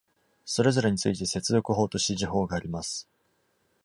[0.45, 3.07] それぞれについて、接続法と指示法があります。